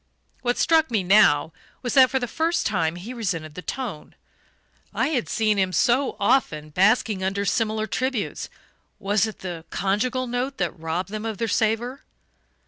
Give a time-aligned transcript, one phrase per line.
[0.41, 1.53] What struck me now
[1.83, 4.15] was that, for the first time, he resented the tone.
[4.95, 8.49] I had seen him, so often, basking under similar tributes
[8.97, 12.01] was it the conjugal note that robbed them of their savour?